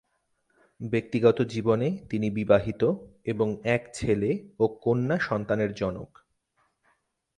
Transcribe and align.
ব্যক্তিগত 0.79 1.41
জীবনে 1.41 1.97
তিনি 2.09 2.29
বিবাহিত 2.29 2.81
এবং 3.23 3.47
এক 3.63 3.89
ছেলে 3.93 4.49
ও 4.59 4.67
কন্যা 4.81 5.17
সন্তানের 5.19 5.73
জনক। 5.73 6.09